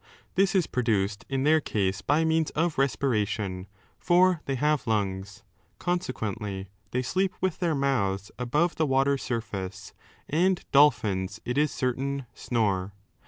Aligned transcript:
2 0.29 0.29
This 0.33 0.55
is 0.55 0.65
produced 0.65 1.25
in 1.29 1.43
their 1.43 1.61
case 1.61 2.01
by 2.01 2.25
means 2.25 2.49
of 2.55 2.79
respiration, 2.79 3.67
for 3.99 4.41
they 4.45 4.55
have 4.55 4.87
lunga 4.87 5.43
Consequently, 5.77 6.69
they 6.89 7.03
sleep 7.03 7.35
with 7.39 7.59
their 7.59 7.75
mouths 7.75 8.31
above 8.39 8.77
the 8.77 8.87
water's 8.87 9.21
surface, 9.21 9.93
and 10.27 10.65
dolphins, 10.71 11.39
it 11.45 11.55
is 11.55 11.69
certain, 11.71 12.25
snore. 12.33 12.93